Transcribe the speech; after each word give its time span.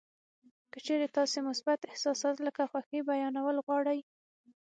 که 0.71 0.79
چېرې 0.85 1.07
تاسې 1.17 1.37
مثبت 1.49 1.79
احساسات 1.91 2.35
لکه 2.47 2.63
خوښي 2.71 2.99
بیانول 3.09 3.57
غواړئ 3.65 3.99